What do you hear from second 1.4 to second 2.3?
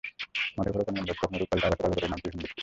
পাল্টে আকাশ কালো করে নামছে